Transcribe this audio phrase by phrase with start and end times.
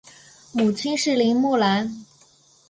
[0.51, 2.03] 母亲是林慕兰。